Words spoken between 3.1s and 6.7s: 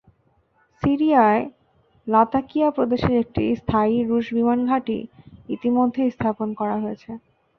একটি স্থায়ী রুশ বিমান ঘাঁটি ইতিমধ্যে স্থাপন